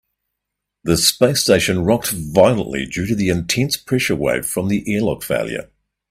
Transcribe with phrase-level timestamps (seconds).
[0.83, 5.69] The space station rocked violently due to the intense pressure wave from the airlock failure.